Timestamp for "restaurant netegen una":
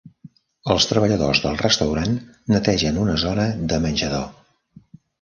1.61-3.21